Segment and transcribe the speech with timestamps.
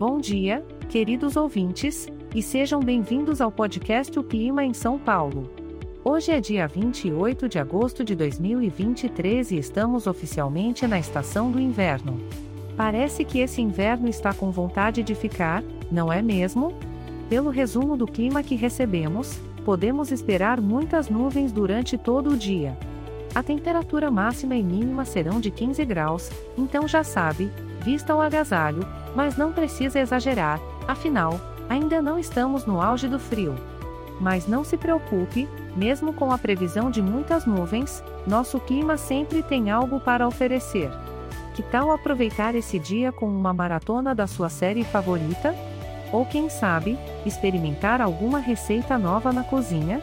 [0.00, 5.50] Bom dia, queridos ouvintes, e sejam bem-vindos ao podcast O Clima em São Paulo.
[6.02, 12.18] Hoje é dia 28 de agosto de 2023 e estamos oficialmente na estação do inverno.
[12.78, 16.72] Parece que esse inverno está com vontade de ficar, não é mesmo?
[17.28, 22.74] Pelo resumo do clima que recebemos, podemos esperar muitas nuvens durante todo o dia.
[23.34, 27.52] A temperatura máxima e mínima serão de 15 graus, então já sabe,
[27.84, 28.80] vista o agasalho,
[29.14, 33.54] mas não precisa exagerar, afinal, ainda não estamos no auge do frio.
[34.20, 39.70] Mas não se preocupe, mesmo com a previsão de muitas nuvens, nosso clima sempre tem
[39.70, 40.90] algo para oferecer.
[41.54, 45.54] Que tal aproveitar esse dia com uma maratona da sua série favorita?
[46.12, 50.02] Ou quem sabe, experimentar alguma receita nova na cozinha?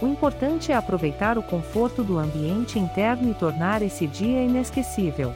[0.00, 5.32] O importante é aproveitar o conforto do ambiente interno e tornar esse dia inesquecível.